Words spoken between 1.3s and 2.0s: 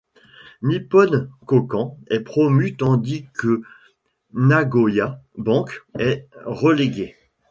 Kokan